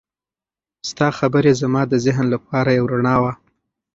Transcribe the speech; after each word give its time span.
ستا 0.89 1.07
خبرې 1.19 1.51
زما 1.61 1.81
د 1.91 1.93
ذهن 2.05 2.25
لپاره 2.33 2.69
یو 2.77 2.85
رڼا 2.93 3.15
وه. 3.23 3.33